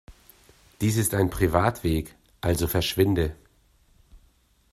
Dies 0.81 0.97
ist 0.97 1.13
ein 1.13 1.29
Privatweg, 1.29 2.15
also 2.41 2.65
verschwinde! 2.67 3.35